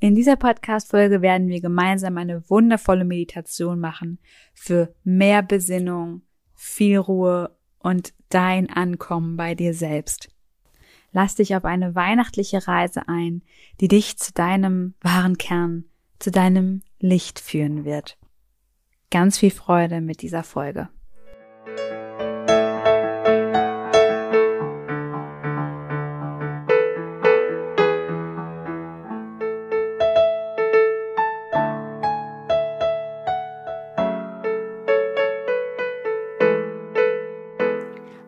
[0.00, 4.20] In dieser Podcast-Folge werden wir gemeinsam eine wundervolle Meditation machen
[4.54, 6.22] für mehr Besinnung,
[6.54, 10.28] viel Ruhe und dein Ankommen bei dir selbst.
[11.10, 13.42] Lass dich auf eine weihnachtliche Reise ein,
[13.80, 15.84] die dich zu deinem wahren Kern,
[16.20, 18.18] zu deinem Licht führen wird.
[19.10, 20.90] Ganz viel Freude mit dieser Folge.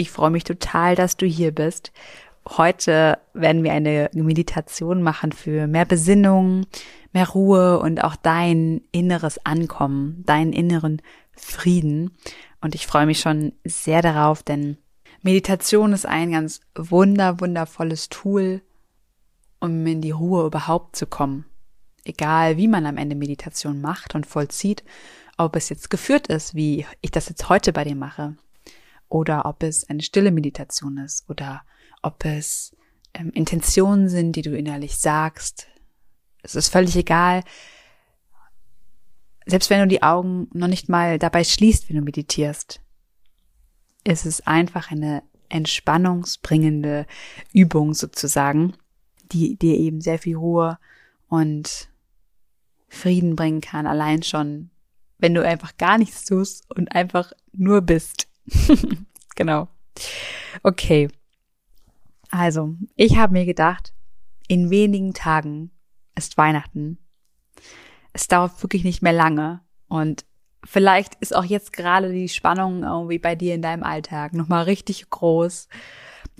[0.00, 1.90] Ich freue mich total, dass du hier bist.
[2.46, 6.66] Heute werden wir eine Meditation machen für mehr Besinnung,
[7.12, 12.16] mehr Ruhe und auch dein inneres Ankommen, deinen inneren Frieden.
[12.60, 14.78] Und ich freue mich schon sehr darauf, denn
[15.22, 18.62] Meditation ist ein ganz wunder, wundervolles Tool,
[19.58, 21.44] um in die Ruhe überhaupt zu kommen.
[22.04, 24.84] Egal, wie man am Ende Meditation macht und vollzieht,
[25.38, 28.36] ob es jetzt geführt ist, wie ich das jetzt heute bei dir mache,
[29.08, 31.62] oder ob es eine stille Meditation ist oder
[32.02, 32.76] ob es
[33.14, 35.68] ähm, Intentionen sind, die du innerlich sagst.
[36.42, 37.42] Es ist völlig egal.
[39.46, 42.80] Selbst wenn du die Augen noch nicht mal dabei schließt, wenn du meditierst,
[44.04, 47.06] ist es einfach eine entspannungsbringende
[47.52, 48.74] Übung sozusagen,
[49.32, 50.78] die dir eben sehr viel Ruhe
[51.28, 51.88] und
[52.88, 54.70] Frieden bringen kann, allein schon,
[55.18, 58.28] wenn du einfach gar nichts tust und einfach nur bist.
[59.36, 59.68] genau.
[60.62, 61.08] Okay.
[62.30, 63.94] Also, ich habe mir gedacht,
[64.48, 65.70] in wenigen Tagen
[66.14, 66.98] ist Weihnachten.
[68.12, 70.24] Es dauert wirklich nicht mehr lange und
[70.64, 75.08] vielleicht ist auch jetzt gerade die Spannung irgendwie bei dir in deinem Alltag nochmal richtig
[75.08, 75.68] groß.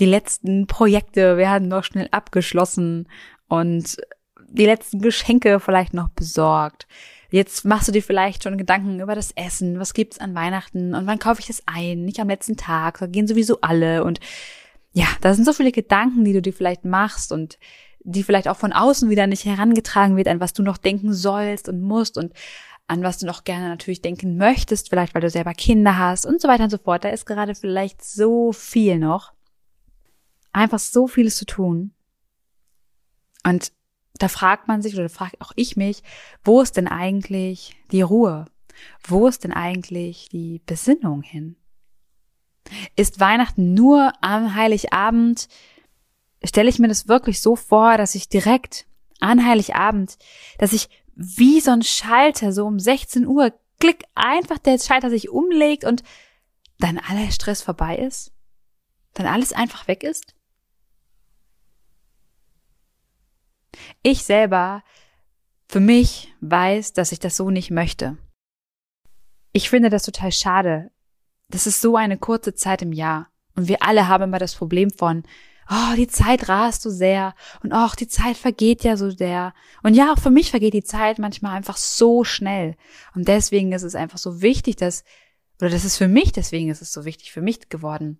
[0.00, 3.08] Die letzten Projekte werden noch schnell abgeschlossen
[3.48, 3.96] und
[4.48, 6.86] die letzten Geschenke vielleicht noch besorgt.
[7.30, 11.06] Jetzt machst du dir vielleicht schon Gedanken über das Essen, was gibt's an Weihnachten und
[11.06, 12.04] wann kaufe ich das ein?
[12.04, 14.18] Nicht am letzten Tag, da gehen sowieso alle und
[14.92, 17.58] ja, da sind so viele Gedanken, die du dir vielleicht machst und
[18.00, 21.68] die vielleicht auch von außen wieder nicht herangetragen wird, an was du noch denken sollst
[21.68, 22.32] und musst und
[22.86, 26.40] an was du noch gerne natürlich denken möchtest, vielleicht weil du selber Kinder hast und
[26.40, 27.04] so weiter und so fort.
[27.04, 29.34] Da ist gerade vielleicht so viel noch.
[30.52, 31.92] Einfach so vieles zu tun.
[33.44, 33.72] Und
[34.18, 36.02] da fragt man sich oder fragt auch ich mich,
[36.44, 38.46] wo ist denn eigentlich die Ruhe?
[39.02, 41.56] Wo ist denn eigentlich die Besinnung hin?
[42.96, 45.48] Ist Weihnachten nur am Heiligabend?
[46.44, 48.86] Stelle ich mir das wirklich so vor, dass ich direkt
[49.20, 50.18] an Heiligabend,
[50.58, 55.30] dass ich wie so ein Schalter, so um 16 Uhr, klick einfach der Schalter sich
[55.30, 56.02] umlegt und
[56.78, 58.32] dann aller Stress vorbei ist?
[59.14, 60.34] Dann alles einfach weg ist?
[64.02, 64.82] Ich selber
[65.68, 68.16] für mich weiß, dass ich das so nicht möchte.
[69.52, 70.90] Ich finde das total schade.
[71.48, 73.28] Das ist so eine kurze Zeit im Jahr.
[73.54, 75.24] Und wir alle haben immer das Problem von,
[75.68, 79.54] oh, die Zeit rast so sehr und oh, die Zeit vergeht ja so sehr.
[79.82, 82.76] Und ja, auch für mich vergeht die Zeit manchmal einfach so schnell.
[83.14, 85.04] Und deswegen ist es einfach so wichtig, dass,
[85.60, 88.18] oder das ist für mich, deswegen ist es so wichtig für mich geworden,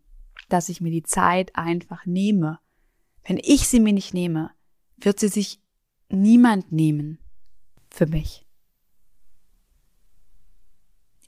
[0.49, 2.59] dass ich mir die Zeit einfach nehme.
[3.25, 4.51] Wenn ich sie mir nicht nehme,
[5.01, 5.61] wird sie sich
[6.09, 7.19] niemand nehmen
[7.91, 8.45] für mich.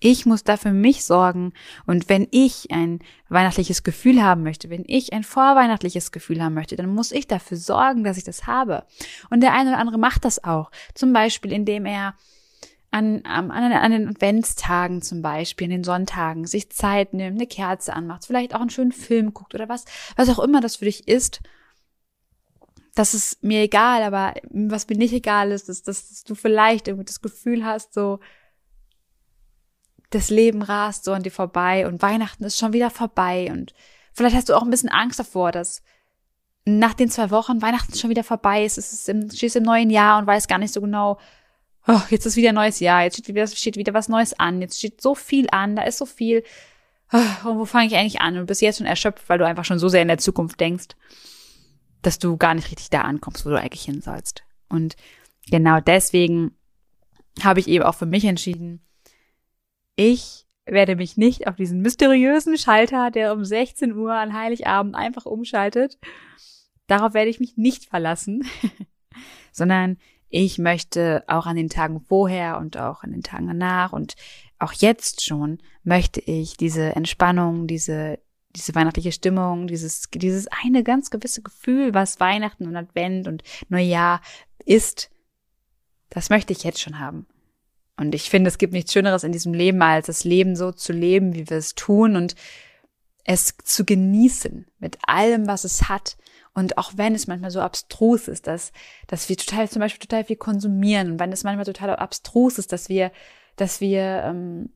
[0.03, 1.53] Ich muss da für mich sorgen.
[1.87, 6.75] Und wenn ich ein weihnachtliches Gefühl haben möchte, wenn ich ein vorweihnachtliches Gefühl haben möchte,
[6.77, 8.87] dann muss ich dafür sorgen, dass ich das habe.
[9.29, 10.71] Und der eine oder andere macht das auch.
[10.95, 12.15] Zum Beispiel, indem er
[12.91, 17.93] an, an, an den Adventstagen zum Beispiel, an den Sonntagen, sich Zeit nimmt, eine Kerze
[17.93, 19.85] anmacht, vielleicht auch einen schönen Film guckt oder was,
[20.17, 21.41] was auch immer das für dich ist
[22.95, 27.07] das ist mir egal, aber was mir nicht egal ist, ist, dass du vielleicht irgendwie
[27.07, 28.21] das Gefühl hast, so,
[30.11, 33.75] das Leben rast so an dir vorbei und Weihnachten ist schon wieder vorbei und
[34.13, 35.83] vielleicht hast du auch ein bisschen Angst davor, dass
[36.65, 39.91] nach den zwei Wochen Weihnachten schon wieder vorbei ist, es ist im, stehst im neuen
[39.91, 41.19] Jahr und weiß gar nicht so genau,
[41.87, 44.61] oh, jetzt ist wieder ein neues Jahr, jetzt steht wieder, steht wieder was Neues an,
[44.61, 46.43] jetzt steht so viel an, da ist so viel,
[47.13, 48.37] oh, und wo fange ich eigentlich an?
[48.37, 50.89] Und bist jetzt schon erschöpft, weil du einfach schon so sehr in der Zukunft denkst
[52.03, 54.45] dass du gar nicht richtig da ankommst, wo du eigentlich hin sollst.
[54.69, 54.97] Und
[55.51, 56.57] genau deswegen
[57.43, 58.85] habe ich eben auch für mich entschieden,
[59.97, 65.27] ich werde mich nicht auf diesen mysteriösen Schalter, der um 16 Uhr an Heiligabend einfach
[65.27, 65.99] umschaltet,
[66.87, 68.47] darauf werde ich mich nicht verlassen,
[69.53, 69.99] sondern
[70.29, 74.15] ich möchte auch an den Tagen vorher und auch an den Tagen danach und
[74.59, 78.21] auch jetzt schon möchte ich diese Entspannung, diese
[78.57, 84.21] diese weihnachtliche Stimmung, dieses dieses eine ganz gewisse Gefühl, was Weihnachten und Advent und Neujahr
[84.65, 85.11] ist,
[86.09, 87.27] das möchte ich jetzt schon haben.
[87.97, 90.93] Und ich finde, es gibt nichts Schöneres in diesem Leben, als das Leben so zu
[90.93, 92.35] leben, wie wir es tun und
[93.25, 96.17] es zu genießen mit allem, was es hat.
[96.55, 98.73] Und auch wenn es manchmal so abstrus ist, dass,
[99.07, 102.73] dass wir total, zum Beispiel total viel konsumieren und wenn es manchmal total abstrus ist,
[102.73, 103.13] dass wir,
[103.57, 104.71] dass wir ähm,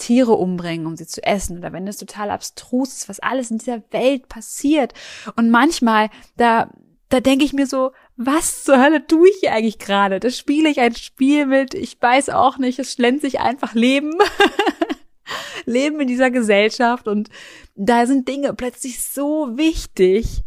[0.00, 3.58] Tiere umbringen, um sie zu essen, oder wenn es total abstrus ist, was alles in
[3.58, 4.94] dieser Welt passiert.
[5.36, 6.70] Und manchmal, da,
[7.08, 10.18] da denke ich mir so, was zur Hölle tue ich hier eigentlich gerade?
[10.18, 14.12] Da spiele ich ein Spiel mit, ich weiß auch nicht, es schlenzt sich einfach Leben.
[15.64, 17.28] Leben in dieser Gesellschaft und
[17.76, 20.42] da sind Dinge plötzlich so wichtig.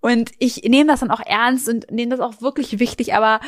[0.00, 3.40] Und ich nehme das dann auch ernst und nehme das auch wirklich wichtig, aber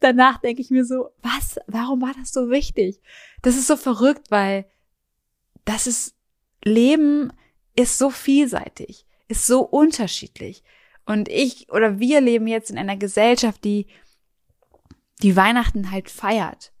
[0.00, 3.00] danach denke ich mir so, was, warum war das so wichtig?
[3.42, 4.66] Das ist so verrückt, weil
[5.64, 6.14] das ist,
[6.64, 7.32] Leben
[7.76, 10.62] ist so vielseitig, ist so unterschiedlich.
[11.06, 13.86] Und ich oder wir leben jetzt in einer Gesellschaft, die
[15.22, 16.72] die Weihnachten halt feiert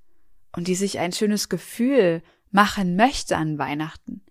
[0.54, 4.22] und die sich ein schönes Gefühl machen möchte an Weihnachten.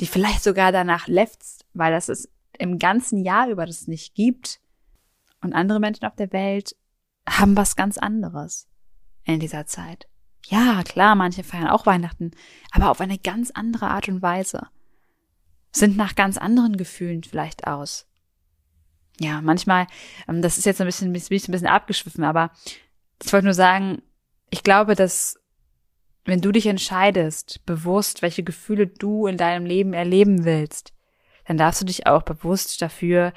[0.00, 1.42] Die vielleicht sogar danach läfft,
[1.74, 2.28] weil das es
[2.58, 4.60] im ganzen Jahr über das nicht gibt.
[5.40, 6.76] Und andere Menschen auf der Welt
[7.28, 8.68] haben was ganz anderes
[9.24, 10.08] in dieser Zeit.
[10.46, 12.32] Ja, klar, manche feiern auch Weihnachten,
[12.72, 14.68] aber auf eine ganz andere Art und Weise.
[15.72, 18.06] Sind nach ganz anderen Gefühlen vielleicht aus
[19.20, 19.86] ja, manchmal,
[20.28, 22.50] ähm, das ist jetzt ein bisschen, ein bisschen abgeschwiffen, aber
[23.22, 24.02] ich wollte nur sagen,
[24.50, 25.38] ich glaube, dass
[26.24, 30.92] wenn du dich entscheidest, bewusst, welche Gefühle du in deinem Leben erleben willst,
[31.46, 33.32] dann darfst du dich auch bewusst dafür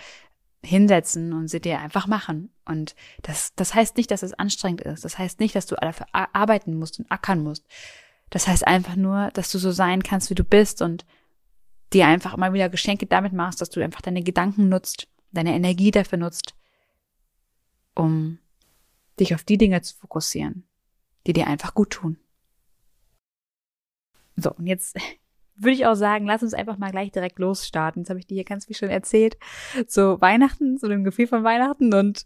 [0.65, 2.49] hinsetzen und sie dir einfach machen.
[2.65, 5.05] Und das, das heißt nicht, dass es anstrengend ist.
[5.05, 7.65] Das heißt nicht, dass du dafür arbeiten musst und ackern musst.
[8.29, 11.05] Das heißt einfach nur, dass du so sein kannst, wie du bist und
[11.93, 15.91] dir einfach immer wieder Geschenke damit machst, dass du einfach deine Gedanken nutzt deine Energie
[15.91, 16.55] dafür nutzt,
[17.93, 18.39] um
[19.19, 20.67] dich auf die Dinge zu fokussieren,
[21.27, 22.17] die dir einfach gut tun.
[24.35, 24.97] So, und jetzt
[25.55, 28.01] würde ich auch sagen, lass uns einfach mal gleich direkt losstarten.
[28.01, 29.37] Jetzt habe ich dir hier ganz viel schon erzählt.
[29.87, 32.25] So Weihnachten, so dem Gefühl von Weihnachten und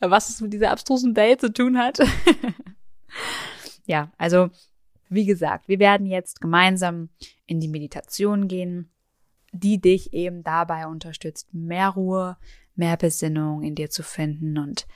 [0.00, 1.98] was es mit dieser abstrusen Welt zu tun hat.
[3.86, 4.50] ja, also
[5.08, 7.08] wie gesagt, wir werden jetzt gemeinsam
[7.46, 8.90] in die Meditation gehen
[9.60, 12.36] die dich eben dabei unterstützt, mehr Ruhe,
[12.74, 14.86] mehr Besinnung in dir zu finden und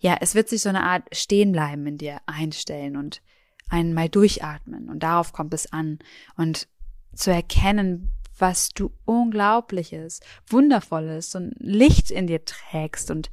[0.00, 3.20] ja, es wird sich so eine Art Stehenbleiben in dir einstellen und
[3.68, 5.98] einmal durchatmen und darauf kommt es an
[6.36, 6.68] und
[7.14, 13.30] zu erkennen, was du Unglaubliches, Wundervolles und Licht in dir trägst und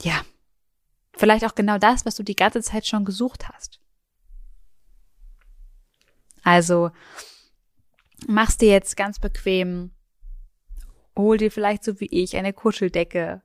[0.00, 0.22] ja,
[1.16, 3.80] vielleicht auch genau das, was du die ganze Zeit schon gesucht hast.
[6.42, 6.90] Also,
[8.26, 9.90] mach's dir jetzt ganz bequem.
[11.16, 13.42] Hol dir vielleicht so wie ich eine Kuscheldecke.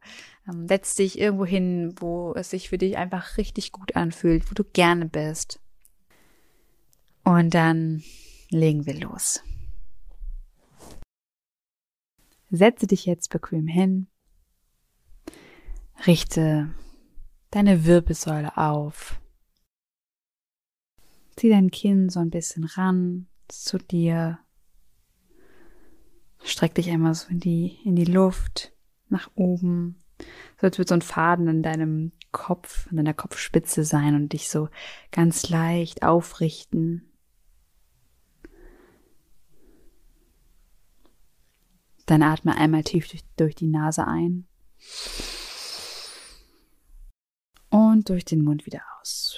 [0.48, 4.54] Ähm, setz dich irgendwo hin, wo es sich für dich einfach richtig gut anfühlt, wo
[4.54, 5.60] du gerne bist.
[7.24, 8.03] Und dann
[8.50, 9.42] legen wir los.
[12.50, 14.08] Setze dich jetzt bequem hin.
[16.06, 16.74] Richte
[17.51, 19.20] deine Wirbelsäule auf.
[21.36, 24.39] Zieh dein Kinn so ein bisschen ran zu dir.
[26.44, 28.74] Streck dich einmal so in die, in die Luft,
[29.10, 30.03] nach oben.
[30.60, 34.50] So als würde so ein Faden in deinem Kopf, in deiner Kopfspitze sein und dich
[34.50, 34.70] so
[35.12, 37.12] ganz leicht aufrichten.
[42.05, 44.48] Dann atme einmal tief durch, durch die Nase ein.
[47.69, 49.36] Und durch den Mund wieder aus.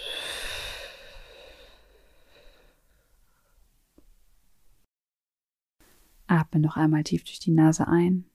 [6.27, 8.25] Atme noch einmal tief durch die Nase ein.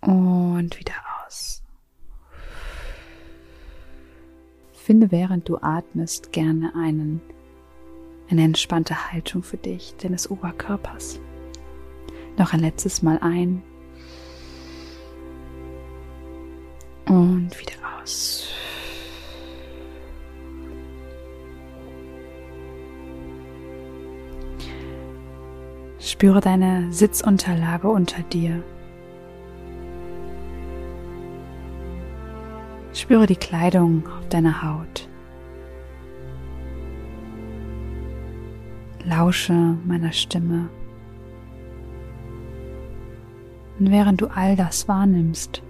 [0.00, 0.94] Und wieder
[1.26, 1.62] aus.
[4.72, 7.20] Finde während du atmest gerne einen,
[8.30, 11.20] eine entspannte Haltung für dich, deines Oberkörpers.
[12.36, 13.62] Noch ein letztes Mal ein.
[17.06, 18.46] Und wieder aus.
[25.98, 28.62] Spüre deine Sitzunterlage unter dir.
[32.92, 35.09] Spüre die Kleidung auf deiner Haut.
[39.10, 40.68] Lausche meiner Stimme.
[43.80, 45.62] Und während du all das wahrnimmst,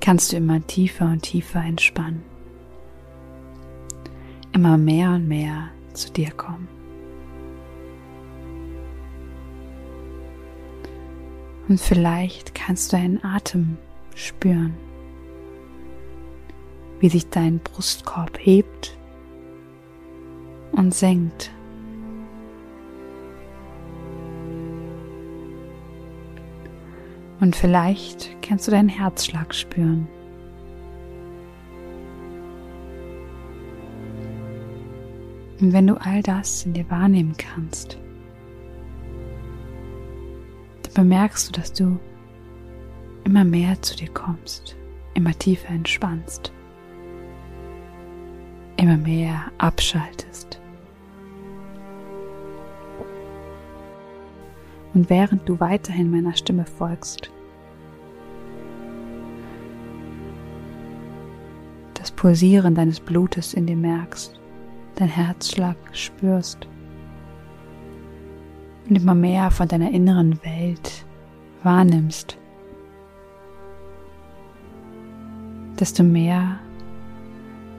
[0.00, 2.22] kannst du immer tiefer und tiefer entspannen.
[4.52, 6.68] Immer mehr und mehr zu dir kommen.
[11.66, 13.78] Und vielleicht kannst du einen Atem
[14.14, 14.74] spüren,
[17.00, 18.98] wie sich dein Brustkorb hebt
[20.72, 21.55] und senkt.
[27.40, 30.08] Und vielleicht kannst du deinen Herzschlag spüren.
[35.60, 37.98] Und wenn du all das in dir wahrnehmen kannst,
[40.82, 41.98] dann bemerkst du, dass du
[43.24, 44.76] immer mehr zu dir kommst,
[45.14, 46.52] immer tiefer entspannst,
[48.76, 50.60] immer mehr abschaltest.
[54.96, 57.30] Und während du weiterhin meiner Stimme folgst,
[61.92, 64.40] das Pulsieren deines Blutes in dir merkst,
[64.94, 66.66] dein Herzschlag spürst
[68.88, 71.04] und immer mehr von deiner inneren Welt
[71.62, 72.38] wahrnimmst,
[75.78, 76.58] desto mehr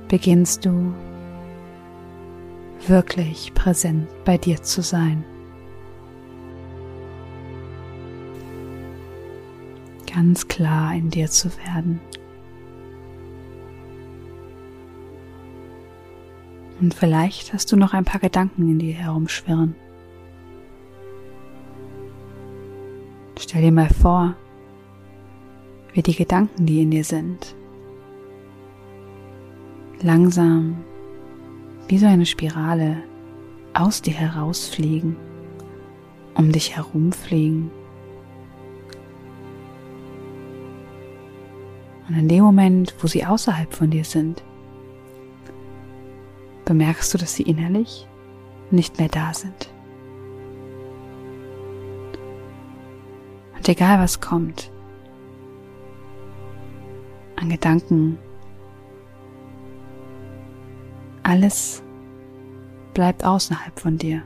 [0.08, 0.94] beginnst du
[2.86, 5.26] wirklich präsent bei dir zu sein.
[10.18, 12.02] Ganz klar in dir zu werden.
[16.82, 19.76] Und vielleicht hast du noch ein paar Gedanken in dir herumschwirren.
[23.40, 24.34] Stell dir mal vor,
[25.94, 27.56] wie die Gedanken, die in dir sind,
[30.02, 30.78] langsam
[31.90, 33.04] wie so eine Spirale
[33.76, 35.16] aus dir herausfliegen,
[36.34, 37.70] um dich herumfliegen.
[42.08, 44.44] Und in dem Moment, wo sie außerhalb von dir sind,
[46.66, 48.08] bemerkst du, dass sie innerlich
[48.72, 49.70] nicht mehr da sind.
[53.58, 54.72] Und egal was kommt,
[57.36, 58.18] an Gedanken,
[61.24, 61.84] alles
[62.94, 64.22] bleibt außerhalb von dir.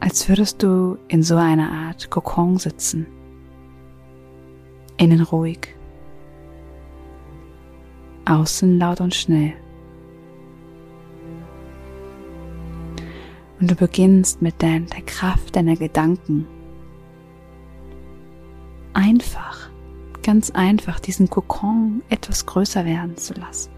[0.00, 3.06] Als würdest du in so einer Art Kokon sitzen.
[4.96, 5.68] Innen ruhig.
[8.24, 9.52] Außen laut und schnell.
[13.60, 16.46] Und du beginnst mit der, Kraft deiner Gedanken
[18.92, 19.70] einfach,
[20.22, 23.76] ganz einfach diesen Kokon etwas größer werden zu lassen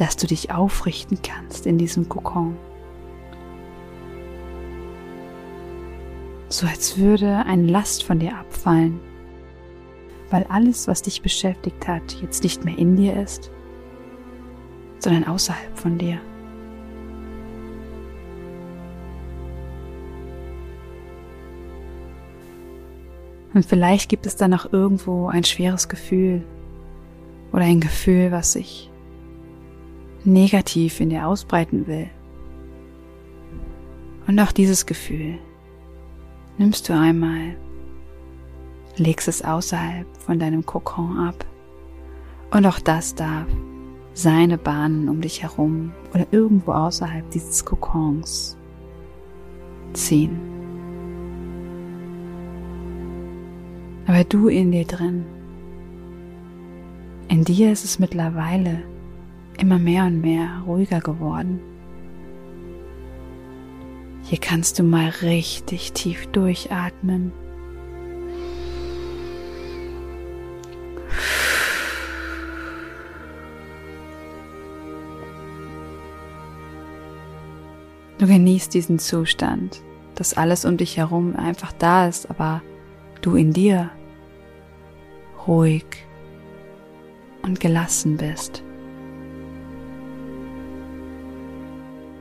[0.00, 2.56] dass du dich aufrichten kannst in diesem Kokon.
[6.48, 8.98] So als würde eine Last von dir abfallen,
[10.30, 13.50] weil alles, was dich beschäftigt hat, jetzt nicht mehr in dir ist,
[14.98, 16.20] sondern außerhalb von dir.
[23.52, 26.44] Und vielleicht gibt es da noch irgendwo ein schweres Gefühl
[27.52, 28.90] oder ein Gefühl, was sich
[30.24, 32.08] negativ in dir ausbreiten will.
[34.26, 35.38] Und auch dieses Gefühl
[36.58, 37.56] nimmst du einmal,
[38.96, 41.44] legst es außerhalb von deinem Kokon ab
[42.52, 43.48] und auch das darf
[44.14, 48.56] seine Bahnen um dich herum oder irgendwo außerhalb dieses Kokons
[49.92, 50.38] ziehen.
[54.06, 55.24] Aber du in dir drin,
[57.26, 58.84] in dir ist es mittlerweile
[59.58, 61.58] immer mehr und mehr ruhiger geworden.
[64.22, 67.32] Hier kannst du mal richtig tief durchatmen.
[78.20, 79.82] Du genießt diesen Zustand,
[80.14, 82.62] dass alles um dich herum einfach da ist, aber
[83.22, 83.90] du in dir
[85.48, 85.86] ruhig
[87.42, 88.62] und gelassen bist.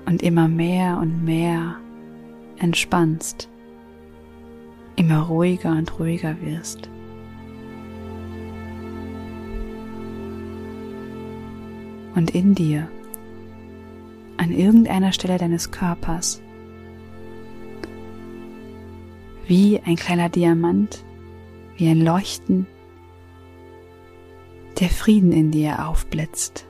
[0.10, 1.76] und immer mehr und mehr
[2.58, 3.48] entspannst,
[4.96, 6.90] immer ruhiger und ruhiger wirst.
[12.16, 12.90] Und in dir,
[14.40, 16.42] an irgendeiner Stelle deines Körpers,
[19.48, 21.04] wie ein kleiner Diamant,
[21.76, 22.66] wie ein Leuchten,
[24.80, 26.66] der Frieden in dir aufblitzt.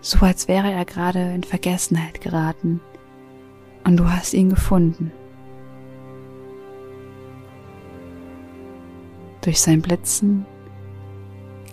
[0.00, 2.80] So als wäre er gerade in Vergessenheit geraten
[3.84, 5.12] und du hast ihn gefunden.
[9.42, 10.44] Durch sein Blitzen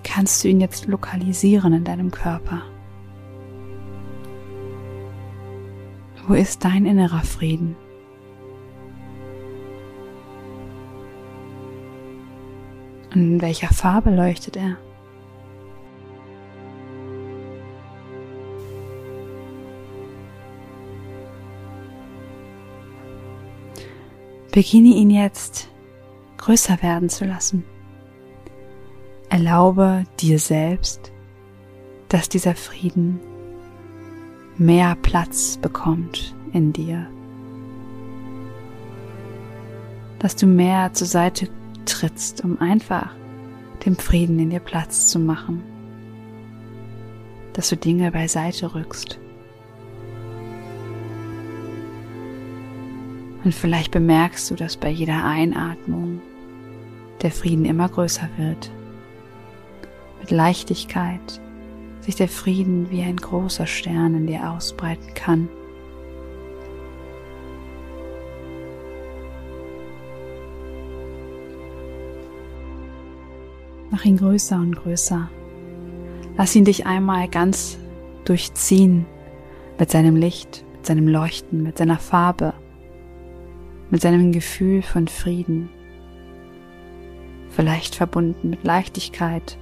[0.04, 2.62] kannst du ihn jetzt lokalisieren in deinem Körper.
[6.28, 7.76] Wo ist dein innerer Frieden?
[13.14, 14.78] Und in welcher Farbe leuchtet er?
[24.52, 25.70] Beginne ihn jetzt
[26.38, 27.66] größer werden zu lassen.
[29.30, 31.12] Erlaube dir selbst,
[32.10, 33.20] dass dieser Frieden
[34.58, 37.08] mehr Platz bekommt in dir.
[40.20, 41.50] Dass du mehr zur Seite
[41.86, 43.10] trittst, um einfach
[43.86, 45.62] dem Frieden in dir Platz zu machen.
[47.54, 49.20] Dass du Dinge beiseite rückst.
[53.44, 56.22] Und vielleicht bemerkst du, dass bei jeder Einatmung
[57.22, 58.72] der Frieden immer größer wird.
[60.20, 61.40] Mit Leichtigkeit
[62.06, 65.50] sich der Frieden wie ein großer Stern in dir ausbreiten kann.
[73.90, 75.30] Mach ihn größer und größer.
[76.38, 77.80] Lass ihn dich einmal ganz
[78.26, 79.06] durchziehen
[79.80, 82.54] mit seinem Licht, mit seinem Leuchten, mit seiner Farbe,
[83.90, 85.70] mit seinem Gefühl von Frieden,
[87.50, 89.58] vielleicht verbunden mit Leichtigkeit.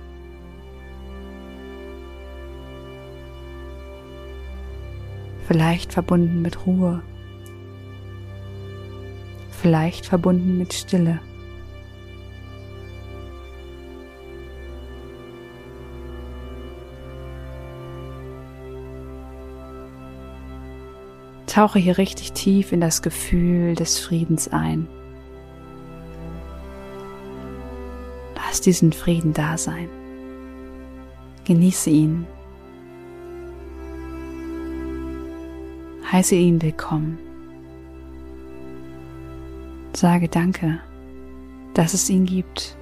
[5.53, 7.03] Vielleicht verbunden mit Ruhe.
[9.51, 11.19] Vielleicht verbunden mit Stille.
[21.45, 24.87] Tauche hier richtig tief in das Gefühl des Friedens ein.
[28.33, 29.87] Lass diesen Frieden da sein.
[31.45, 32.25] Genieße ihn.
[36.13, 37.17] Heiße ihn willkommen.
[39.93, 40.79] Sage Danke,
[41.73, 42.77] dass es ihn gibt.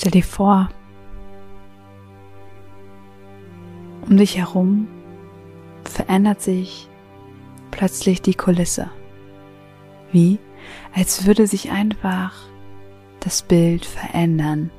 [0.00, 0.70] Stell dir vor,
[4.08, 4.88] um dich herum
[5.84, 6.88] verändert sich
[7.70, 8.88] plötzlich die Kulisse.
[10.10, 10.38] Wie?
[10.94, 12.32] Als würde sich einfach
[13.20, 14.70] das Bild verändern.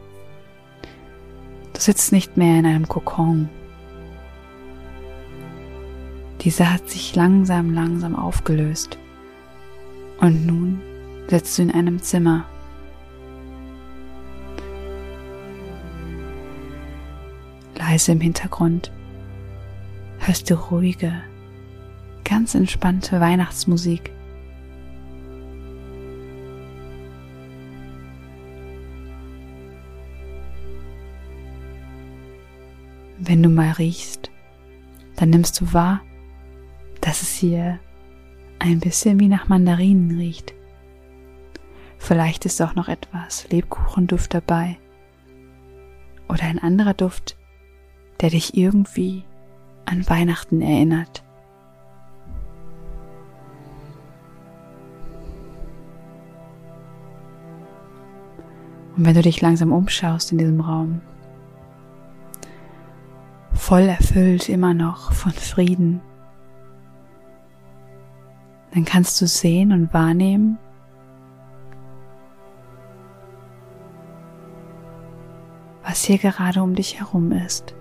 [1.74, 3.48] Du sitzt nicht mehr in einem Kokon.
[6.42, 8.98] Dieser hat sich langsam, langsam aufgelöst.
[10.20, 10.82] Und nun
[11.28, 12.46] sitzt du in einem Zimmer
[17.92, 18.90] leise im Hintergrund
[20.20, 21.12] hörst du ruhige,
[22.24, 24.14] ganz entspannte Weihnachtsmusik.
[33.20, 34.32] Wenn du mal riechst,
[35.18, 36.00] dann nimmst du wahr,
[37.02, 37.78] dass es hier
[38.60, 40.54] ein bisschen wie nach Mandarinen riecht.
[41.98, 44.78] Vielleicht ist auch noch etwas Lebkuchenduft dabei
[46.30, 47.36] oder ein anderer Duft,
[48.22, 49.24] der dich irgendwie
[49.86, 51.24] an Weihnachten erinnert.
[58.96, 61.02] Und wenn du dich langsam umschaust in diesem Raum,
[63.54, 66.02] voll erfüllt immer noch von Frieden,
[68.74, 70.58] dann kannst du sehen und wahrnehmen,
[75.84, 77.76] was hier gerade um dich herum ist.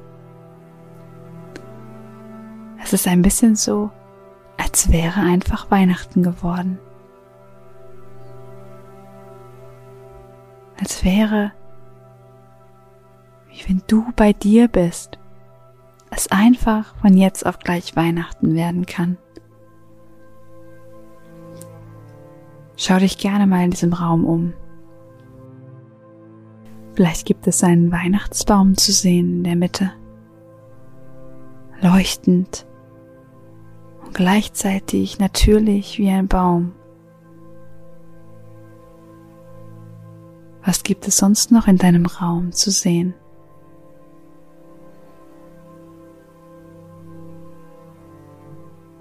[2.90, 3.92] Es ist ein bisschen so,
[4.56, 6.80] als wäre einfach Weihnachten geworden.
[10.76, 11.52] Als wäre,
[13.48, 15.20] wie wenn du bei dir bist,
[16.10, 19.18] es einfach von jetzt auf gleich Weihnachten werden kann.
[22.76, 24.52] Schau dich gerne mal in diesem Raum um.
[26.94, 29.92] Vielleicht gibt es einen Weihnachtsbaum zu sehen in der Mitte,
[31.82, 32.66] leuchtend
[34.12, 36.72] gleichzeitig natürlich wie ein Baum.
[40.64, 43.14] Was gibt es sonst noch in deinem Raum zu sehen?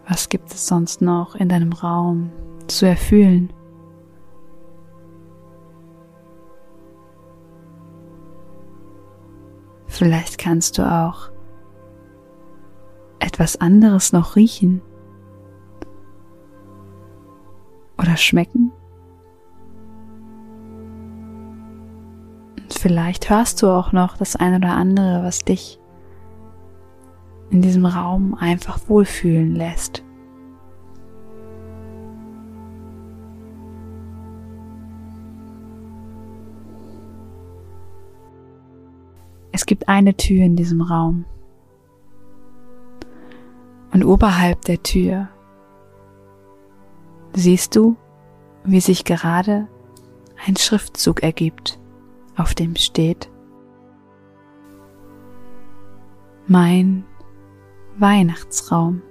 [0.08, 2.32] Was gibt es sonst noch in deinem Raum
[2.68, 3.54] zu erfühlen?
[9.88, 11.30] Vielleicht kannst du auch
[13.20, 14.82] etwas anderes noch riechen
[18.10, 18.72] oder schmecken.
[22.58, 25.80] Und vielleicht hörst du auch noch das eine oder andere, was dich
[27.52, 30.04] in diesem Raum einfach wohlfühlen lässt.
[39.52, 41.26] Es gibt eine Tür in diesem Raum.
[43.92, 45.30] Und oberhalb der Tür
[47.34, 47.96] siehst du,
[48.64, 49.68] wie sich gerade
[50.46, 51.80] ein Schriftzug ergibt,
[52.36, 53.30] auf dem steht
[56.48, 57.06] Mein
[58.00, 59.04] Weihnachtsraum.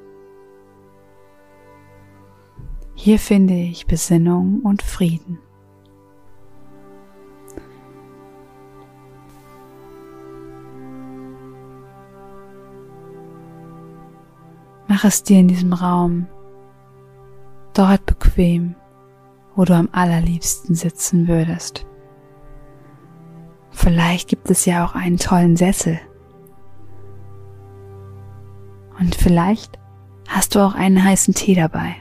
[2.94, 5.38] Hier finde ich Besinnung und Frieden.
[14.88, 16.26] Mach es dir in diesem Raum
[17.78, 18.74] dort bequem,
[19.54, 21.86] wo du am allerliebsten sitzen würdest.
[23.70, 26.00] Vielleicht gibt es ja auch einen tollen Sessel.
[28.98, 29.78] Und vielleicht
[30.26, 31.94] hast du auch einen heißen Tee dabei.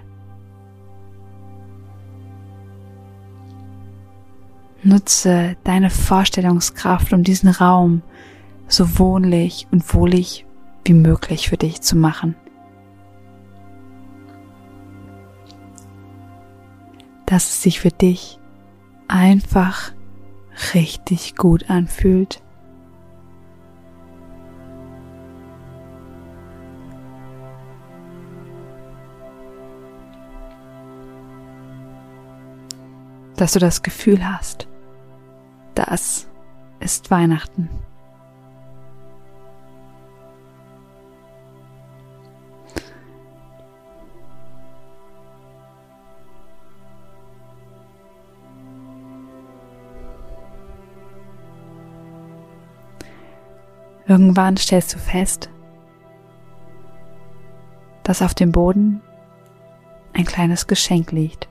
[4.81, 8.01] Nutze deine Vorstellungskraft, um diesen Raum
[8.67, 10.45] so wohnlich und wohlig
[10.85, 12.35] wie möglich für dich zu machen.
[17.27, 18.39] Dass es sich für dich
[19.09, 19.91] einfach
[20.73, 22.41] richtig gut anfühlt.
[33.35, 34.67] Dass du das Gefühl hast,
[35.75, 36.27] das
[36.79, 37.69] ist Weihnachten.
[54.07, 55.49] Irgendwann stellst du fest,
[58.03, 59.01] dass auf dem Boden
[60.13, 61.49] ein kleines Geschenk liegt.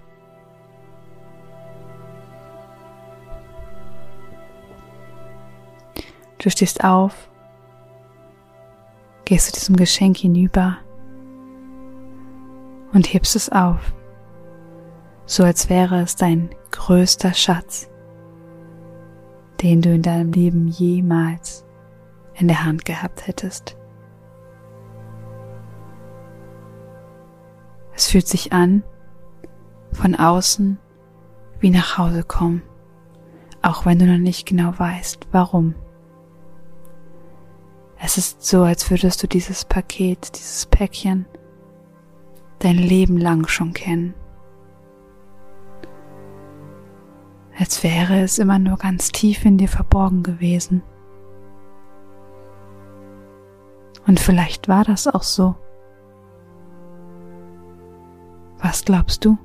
[6.39, 7.29] Du stehst auf,
[9.27, 10.79] gehst zu diesem Geschenk hinüber
[12.95, 13.93] und hebst es auf,
[15.27, 17.91] so als wäre es dein größter Schatz,
[19.61, 21.66] den du in deinem Leben jemals
[22.39, 23.77] in der Hand gehabt hättest.
[27.95, 28.83] Es fühlt sich an,
[29.93, 30.79] von außen
[31.61, 32.63] wie nach Hause kommen,
[33.63, 35.75] auch wenn du noch nicht genau weißt, warum.
[37.99, 41.27] Es ist so, als würdest du dieses Paket, dieses Päckchen
[42.59, 44.15] dein Leben lang schon kennen.
[47.59, 50.83] Als wäre es immer nur ganz tief in dir verborgen gewesen.
[54.07, 55.57] Und vielleicht war das auch so.
[58.59, 59.37] Was glaubst du?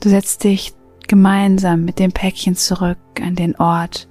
[0.00, 0.74] Du setzt dich
[1.08, 4.08] gemeinsam mit dem Päckchen zurück an den Ort,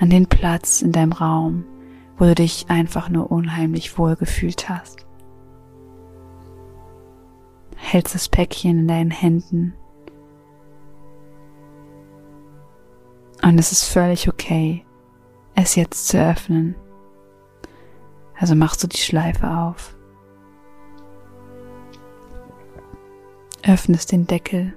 [0.00, 1.64] an den Platz in deinem Raum,
[2.16, 5.06] wo du dich einfach nur unheimlich wohl gefühlt hast.
[7.76, 9.74] Hältst das Päckchen in deinen Händen
[13.42, 14.84] Und es ist völlig okay,
[15.54, 16.76] es jetzt zu öffnen.
[18.38, 19.96] Also machst du die Schleife auf.
[23.64, 24.76] Öffnest den Deckel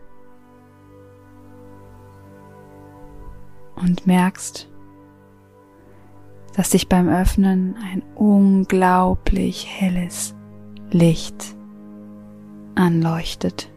[3.76, 4.70] und merkst,
[6.56, 10.36] dass sich beim Öffnen ein unglaublich helles
[10.92, 11.56] Licht
[12.76, 13.72] anleuchtet.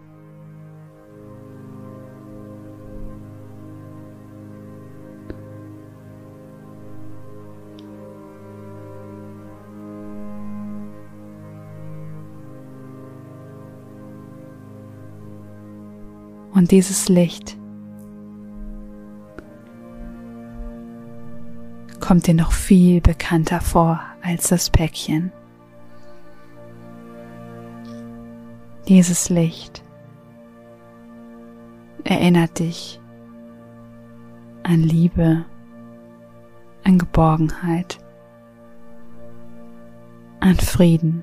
[16.53, 17.57] Und dieses Licht
[22.01, 25.31] kommt dir noch viel bekannter vor als das Päckchen.
[28.89, 29.83] Dieses Licht
[32.05, 32.99] erinnert dich
[34.63, 35.45] an Liebe,
[36.85, 37.99] an Geborgenheit,
[40.41, 41.23] an Frieden,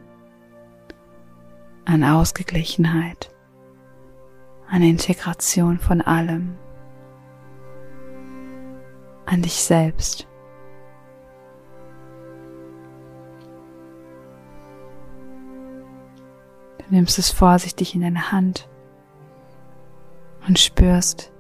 [1.85, 3.34] an Ausgeglichenheit,
[4.75, 6.57] an Integration von allem,
[9.25, 10.27] an dich selbst.
[16.79, 18.67] Du nimmst es vorsichtig in deine Hand
[20.45, 21.31] und spürst,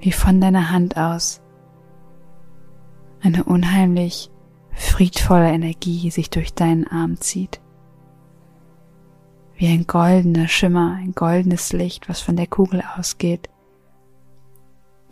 [0.00, 1.42] wie von deiner Hand aus
[3.20, 4.30] eine unheimlich
[4.72, 7.60] friedvolle Energie sich durch deinen Arm zieht.
[9.58, 13.48] Wie ein goldener Schimmer, ein goldenes Licht, was von der Kugel ausgeht,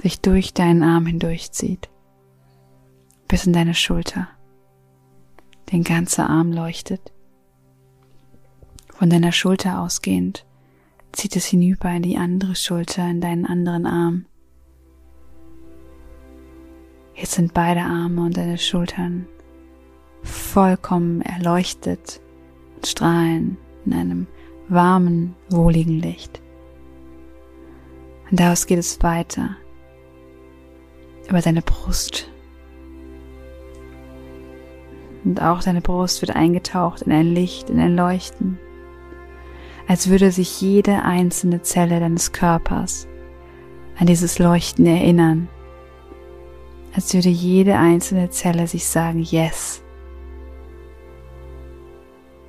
[0.00, 1.90] sich durch deinen Arm hindurchzieht,
[3.26, 4.28] bis in deine Schulter.
[5.72, 7.12] Den ganzen Arm leuchtet.
[8.94, 10.46] Von deiner Schulter ausgehend
[11.10, 14.26] zieht es hinüber in die andere Schulter, in deinen anderen Arm.
[17.16, 19.26] Jetzt sind beide Arme und deine Schultern
[20.22, 22.20] vollkommen erleuchtet
[22.76, 24.26] und strahlen in einem
[24.68, 26.40] warmen, wohligen Licht.
[28.30, 29.56] Und daraus geht es weiter
[31.28, 32.30] über deine Brust.
[35.24, 38.58] Und auch deine Brust wird eingetaucht in ein Licht, in ein Leuchten,
[39.88, 43.08] als würde sich jede einzelne Zelle deines Körpers
[43.98, 45.48] an dieses Leuchten erinnern
[46.96, 49.82] als würde jede einzelne Zelle sich sagen, yes,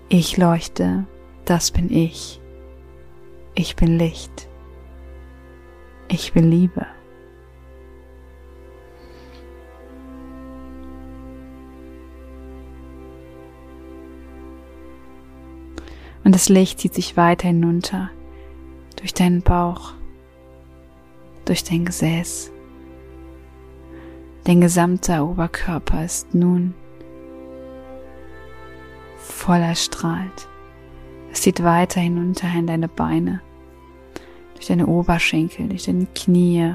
[0.07, 1.05] ich leuchte,
[1.49, 2.41] das bin ich,
[3.55, 4.47] ich bin Licht,
[6.07, 6.85] ich bin Liebe.
[16.23, 18.09] Und das Licht zieht sich weiter hinunter
[18.97, 19.93] durch deinen Bauch,
[21.45, 22.51] durch dein Gesäß,
[24.47, 26.73] Dein gesamter Oberkörper ist nun
[29.17, 30.47] voller strahlt.
[31.37, 33.41] Es zieht weiter hinunter in deine Beine,
[34.55, 36.73] durch deine Oberschenkel, durch deine Knie,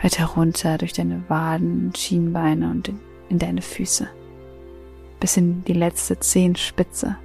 [0.00, 4.06] weiter runter, durch deine Waden, Schienbeine und in, in deine Füße,
[5.18, 7.16] bis in die letzte Zehenspitze.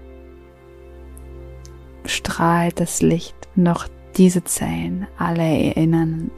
[2.06, 3.36] Strahlt das Licht
[3.68, 6.32] auch diese Zellen alle erinnern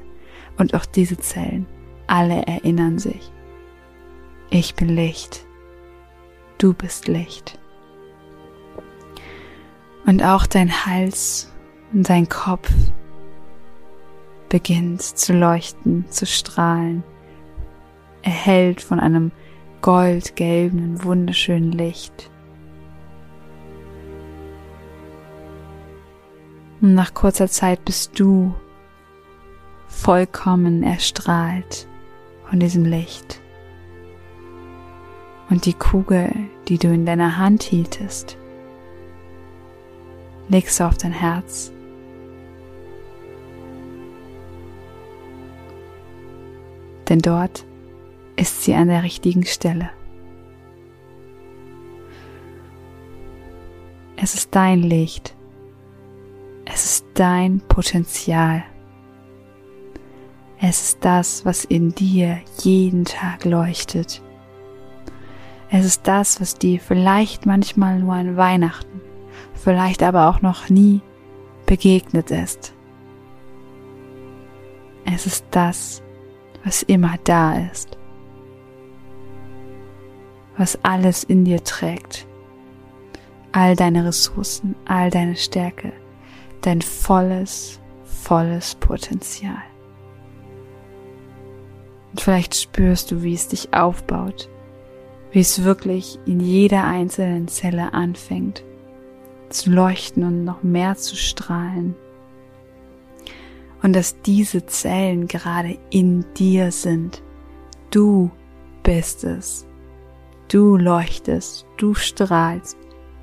[0.58, 1.65] und auch diese Zellen
[2.08, 3.32] alle erinnern sich.
[4.49, 5.45] Ich bin Licht.
[6.58, 7.59] Du bist Licht.
[10.10, 11.54] Und auch dein Hals
[11.93, 12.74] und dein Kopf
[14.50, 17.04] beginnt zu leuchten, zu strahlen,
[18.24, 19.32] erhellt von einem
[19.84, 22.32] goldgelben, wunderschönen Licht.
[26.82, 28.56] Und nach kurzer Zeit bist du
[29.86, 31.88] vollkommen erstrahlt
[32.50, 33.43] von diesem Licht.
[35.52, 36.32] Und die Kugel,
[36.67, 38.39] die du in deiner Hand hieltest,
[40.49, 41.71] legst du auf dein Herz.
[47.07, 47.65] Denn dort
[48.35, 49.89] ist sie an der richtigen Stelle.
[54.15, 55.35] Es ist dein Licht.
[56.65, 58.63] Es ist dein Potenzial.
[60.62, 64.21] Es ist das, was in dir jeden Tag leuchtet.
[65.71, 69.01] Es ist das, was dir vielleicht manchmal nur an Weihnachten,
[69.60, 71.02] vielleicht aber auch noch nie
[71.65, 72.74] begegnet ist.
[75.06, 76.02] Es ist das,
[76.63, 77.98] was immer da ist,
[80.58, 82.28] was alles in dir trägt,
[83.52, 85.93] all deine Ressourcen, all deine Stärke,
[86.62, 89.63] dein volles, volles Potenzial.
[92.12, 94.50] Und vielleicht spürst du, wie es dich aufbaut,
[95.32, 98.63] wie es wirklich in jeder einzelnen Zelle anfängt
[99.49, 101.95] zu leuchten und noch mehr zu strahlen.
[103.81, 107.23] Und dass diese Zellen gerade in dir sind.
[107.91, 108.31] Du
[108.83, 109.65] bist es.
[110.49, 112.77] Du leuchtest, du strahlst,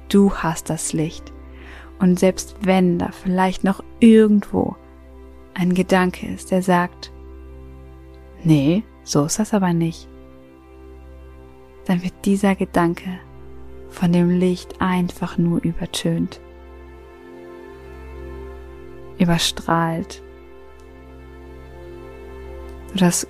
[0.09, 1.33] du hast das Licht.
[1.99, 4.77] Und selbst wenn da vielleicht noch irgendwo
[5.55, 7.13] ein Gedanke ist, der sagt,
[8.45, 10.09] nee, so ist das aber nicht,
[11.87, 13.19] dann wird dieser Gedanke
[13.97, 16.41] von dem Licht einfach nur übertönt.
[19.19, 20.23] überstrahlt,
[22.93, 23.27] sodass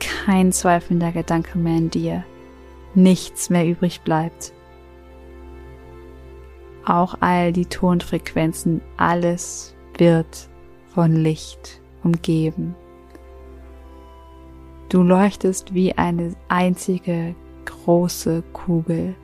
[0.00, 2.24] kein zweifelnder Gedanke mehr in dir,
[2.94, 4.52] nichts mehr übrig bleibt.
[6.84, 10.48] Auch all die Tonfrequenzen, alles wird
[10.94, 12.74] von Licht umgeben.
[14.90, 19.14] Du leuchtest wie eine einzige große Kugel.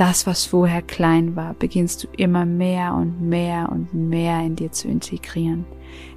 [0.00, 4.72] Das, was vorher klein war, beginnst du immer mehr und mehr und mehr in dir
[4.72, 5.66] zu integrieren,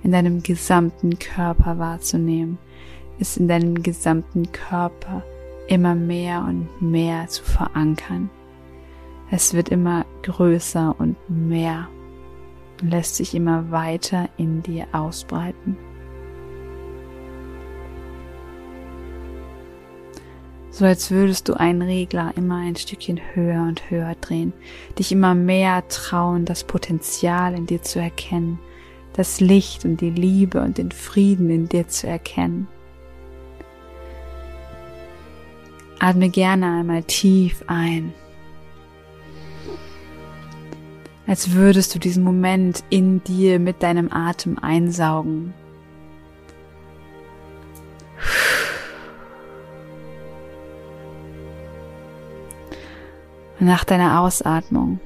[0.04, 2.58] in deinem gesamten Körper wahrzunehmen,
[3.20, 5.22] es in deinem gesamten Körper
[5.68, 8.30] immer mehr und mehr zu verankern.
[9.32, 11.90] Es wird immer größer und mehr
[12.82, 15.76] lässt sich immer weiter in dir ausbreiten.
[20.74, 24.54] So als würdest du einen Regler immer ein Stückchen höher und höher drehen,
[24.98, 28.58] dich immer mehr trauen, das Potenzial in dir zu erkennen,
[29.14, 32.68] das Licht und die Liebe und den Frieden in dir zu erkennen.
[36.00, 38.12] Atme gerne einmal tief ein,
[41.28, 45.54] als würdest du diesen Moment in dir mit deinem Atem einsaugen
[53.64, 55.00] nach deiner Ausatmung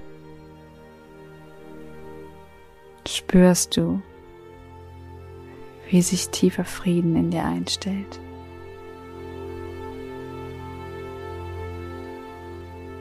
[3.07, 4.01] spürst du,
[5.89, 8.19] wie sich tiefer Frieden in dir einstellt.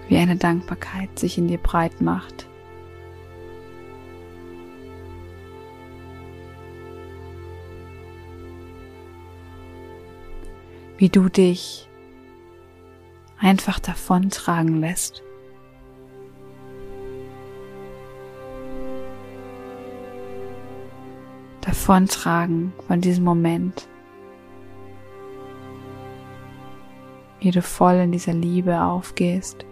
[0.09, 2.49] Wie eine Dankbarkeit sich in dir breit macht.
[10.99, 11.89] Wie du dich
[13.39, 15.26] einfach davontragen lässt.
[21.67, 23.89] Davontragen von diesem Moment.
[27.41, 29.67] Wie du voll in dieser Liebe aufgehst,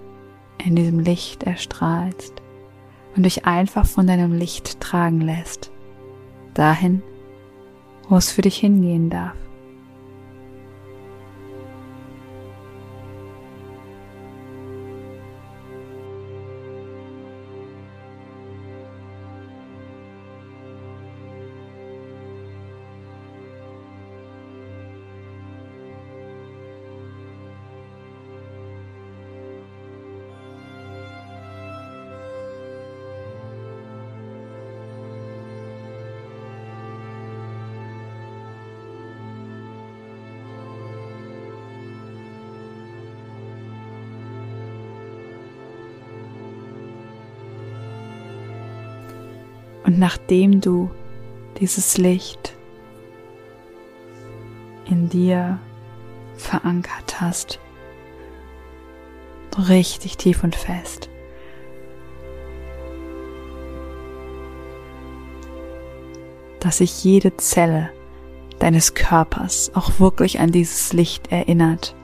[0.58, 2.42] in diesem Licht erstrahlst
[3.16, 5.70] und dich einfach von deinem Licht tragen lässt.
[6.52, 7.02] Dahin,
[8.08, 9.36] wo es für dich hingehen darf.
[49.84, 50.90] Und nachdem du
[51.60, 52.56] dieses Licht
[54.86, 55.58] in dir
[56.36, 57.60] verankert hast,
[59.68, 61.08] richtig tief und fest,
[66.60, 67.90] dass sich jede Zelle
[68.58, 71.94] deines Körpers auch wirklich an dieses Licht erinnert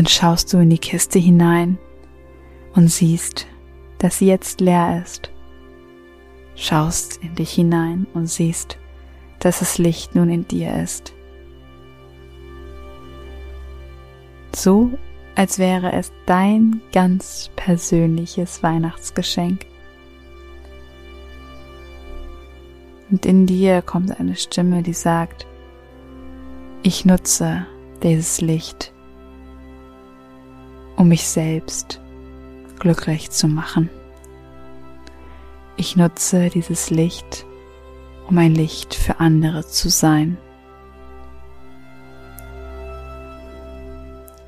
[0.00, 1.76] Dann schaust du in die Kiste hinein
[2.74, 3.46] und siehst,
[3.98, 5.30] dass sie jetzt leer ist.
[6.54, 8.78] Schaust in dich hinein und siehst,
[9.40, 11.12] dass das Licht nun in dir ist.
[14.56, 14.90] So,
[15.34, 19.66] als wäre es dein ganz persönliches Weihnachtsgeschenk.
[23.10, 25.46] Und in dir kommt eine Stimme, die sagt,
[26.82, 27.66] ich nutze
[28.02, 28.94] dieses Licht
[31.00, 31.98] um mich selbst
[32.78, 33.88] glücklich zu machen.
[35.78, 37.46] Ich nutze dieses Licht,
[38.28, 40.36] um ein Licht für andere zu sein.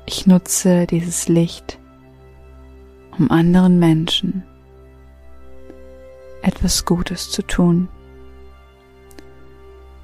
[0.05, 1.79] Ich nutze dieses Licht,
[3.17, 4.43] um anderen Menschen
[6.43, 7.89] etwas Gutes zu tun.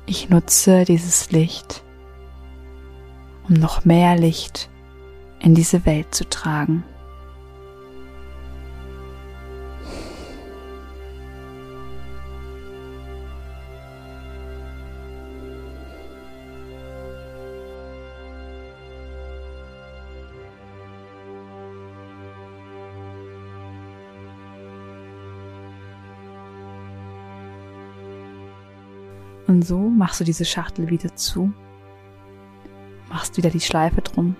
[0.07, 1.83] Ich nutze dieses Licht,
[3.47, 4.78] um noch mehr Licht zu
[5.39, 6.83] in diese Welt zu tragen.
[29.47, 31.51] Und so machst du diese Schachtel wieder zu,
[33.09, 34.35] machst wieder die Schleife drum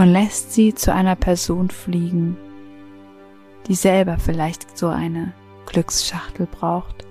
[0.00, 2.34] und lässt sie zu einer Person fliegen,
[3.66, 5.34] die selber vielleicht so eine
[5.66, 7.06] Glücksschachtel braucht,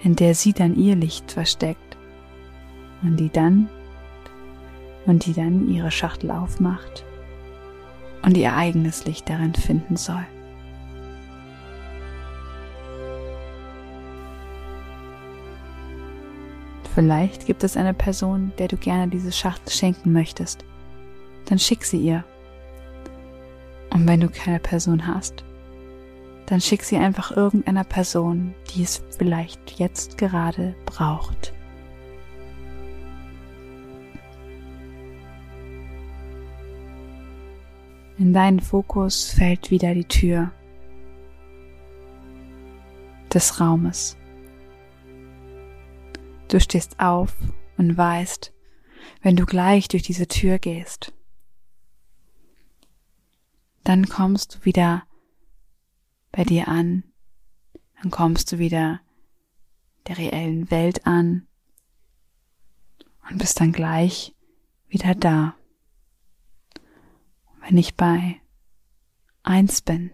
[0.00, 1.96] in der sie dann ihr Licht versteckt
[3.02, 3.68] und die dann
[5.04, 7.04] und die dann ihre Schachtel aufmacht
[8.22, 10.24] und ihr eigenes Licht darin finden soll.
[16.94, 20.64] Vielleicht gibt es eine Person, der du gerne diese Schachtel schenken möchtest.
[21.50, 22.24] Dann schick sie ihr.
[23.92, 25.44] Und wenn du keine Person hast,
[26.46, 31.52] dann schick sie einfach irgendeiner Person, die es vielleicht jetzt gerade braucht.
[38.16, 40.52] In deinen Fokus fällt wieder die Tür
[43.34, 44.16] des Raumes.
[46.46, 47.34] Du stehst auf
[47.76, 48.52] und weißt,
[49.22, 51.12] wenn du gleich durch diese Tür gehst,
[53.90, 55.04] dann kommst du wieder
[56.32, 57.04] bei dir an,
[58.00, 59.00] dann kommst du wieder
[60.06, 61.46] der reellen Welt an
[63.28, 64.34] und bist dann gleich
[64.88, 65.54] wieder da
[67.70, 68.40] wenn ich bei
[69.42, 70.10] eins bin,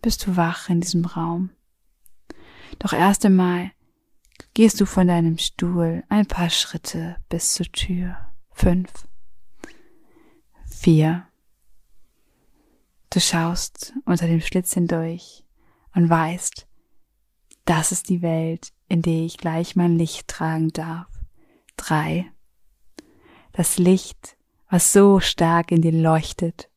[0.00, 1.50] bist du wach in diesem Raum.
[2.78, 3.72] Doch erst einmal
[4.54, 8.16] gehst du von deinem Stuhl ein paar Schritte bis zur Tür.
[8.52, 9.06] Fünf.
[10.64, 11.26] Vier.
[13.10, 15.44] Du schaust unter dem Schlitz hindurch
[15.94, 16.66] und weißt,
[17.64, 21.08] das ist die Welt, in der ich gleich mein Licht tragen darf.
[21.76, 22.30] Drei.
[23.52, 24.36] Das Licht
[24.70, 26.70] was so stark in dir leuchtet,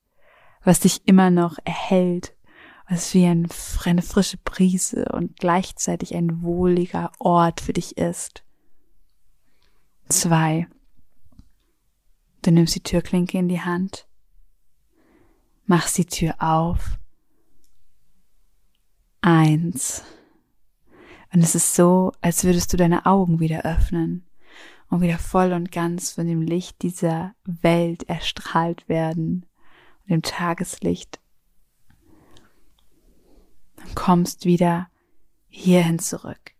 [0.64, 2.36] was dich immer noch erhält,
[2.90, 3.48] was wie eine
[4.02, 8.44] frische Brise und gleichzeitig ein wohliger Ort für dich ist.
[10.10, 10.68] Zwei.
[12.42, 14.08] Du nimmst die Türklinke in die Hand,
[15.66, 17.00] machst die Tür auf.
[19.22, 20.04] Eins.
[21.34, 24.26] Und es ist so, als würdest du deine Augen wieder öffnen
[24.90, 29.46] und wieder voll und ganz von dem Licht dieser Welt erstrahlt werden
[30.04, 31.20] und dem Tageslicht.
[33.78, 34.90] Dann kommst wieder
[35.48, 36.52] hierhin zurück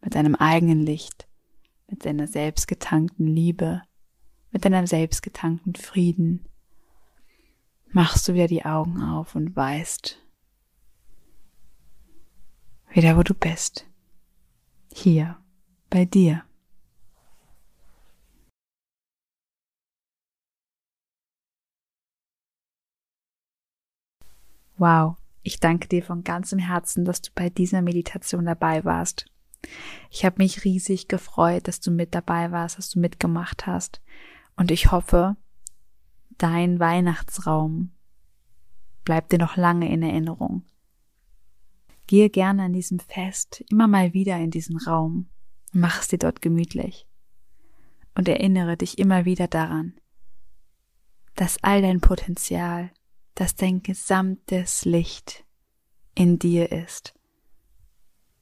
[0.00, 1.28] mit deinem eigenen Licht,
[1.88, 3.82] mit deiner selbstgetankten Liebe,
[4.50, 6.46] mit deinem selbstgetankten Frieden.
[7.94, 10.18] Machst du wieder die Augen auf und weißt,
[12.90, 13.86] wieder wo du bist.
[14.94, 15.36] Hier,
[15.90, 16.42] bei dir.
[24.78, 29.26] Wow, ich danke dir von ganzem Herzen, dass du bei dieser Meditation dabei warst.
[30.10, 34.00] Ich habe mich riesig gefreut, dass du mit dabei warst, dass du mitgemacht hast.
[34.56, 35.36] Und ich hoffe,
[36.42, 37.92] dein Weihnachtsraum
[39.04, 40.64] bleibt dir noch lange in Erinnerung.
[42.06, 45.28] Gehe gerne an diesem Fest immer mal wieder in diesen Raum
[45.74, 47.06] mach es dir dort gemütlich.
[48.14, 49.94] Und erinnere dich immer wieder daran,
[51.34, 52.90] dass all dein Potenzial
[53.34, 55.44] dass dein gesamtes Licht
[56.14, 57.14] in dir ist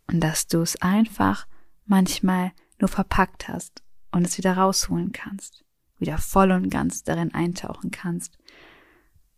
[0.08, 1.46] und dass du es einfach
[1.86, 5.64] manchmal nur verpackt hast und es wieder rausholen kannst,
[6.00, 8.38] wieder voll und ganz darin eintauchen kannst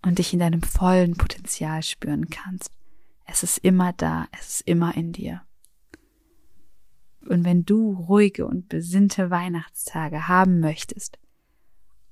[0.03, 2.71] und dich in deinem vollen Potenzial spüren kannst.
[3.27, 5.43] Es ist immer da, es ist immer in dir.
[7.29, 11.19] Und wenn du ruhige und besinnte Weihnachtstage haben möchtest,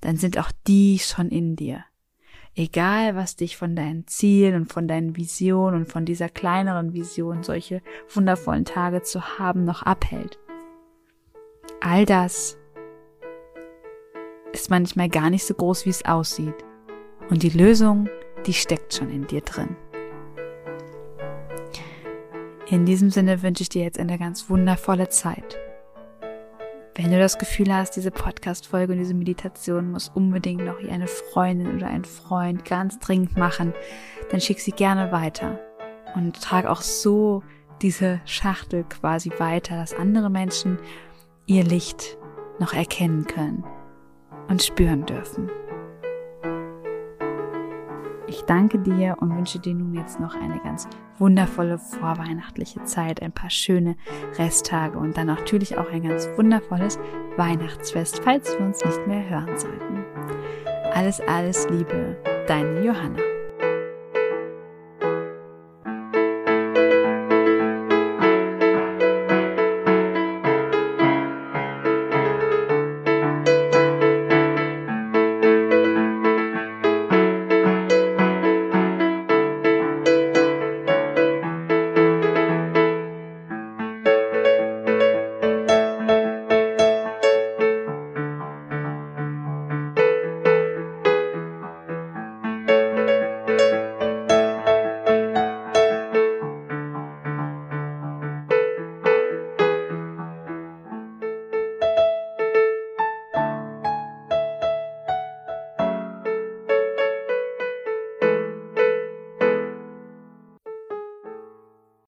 [0.01, 1.85] dann sind auch die schon in dir
[2.55, 7.43] egal was dich von deinen Zielen und von deinen Visionen und von dieser kleineren Vision,
[7.43, 10.39] solche wundervollen Tage zu haben, noch abhält.
[11.81, 12.59] All das
[14.53, 16.55] ist manchmal gar nicht so groß, wie es aussieht.
[17.29, 18.09] Und die Lösung,
[18.47, 19.77] die steckt schon in dir drin.
[22.69, 25.59] In diesem Sinne wünsche ich dir jetzt eine ganz wundervolle Zeit.
[26.95, 31.75] Wenn du das Gefühl hast, diese Podcast-Folge und diese Meditation muss unbedingt noch eine Freundin
[31.75, 33.73] oder ein Freund ganz dringend machen,
[34.31, 35.59] dann schick sie gerne weiter
[36.15, 37.43] und trag auch so
[37.81, 40.79] diese Schachtel quasi weiter, dass andere Menschen
[41.47, 42.19] ihr Licht
[42.59, 43.65] noch erkennen können
[44.51, 45.49] und spüren dürfen.
[48.27, 50.87] Ich danke dir und wünsche dir nun jetzt noch eine ganz
[51.19, 53.97] wundervolle vorweihnachtliche Zeit, ein paar schöne
[54.39, 56.99] Resttage und dann natürlich auch ein ganz wundervolles
[57.37, 60.05] Weihnachtsfest, falls wir uns nicht mehr hören sollten.
[60.95, 63.30] Alles, alles Liebe, deine Johanna.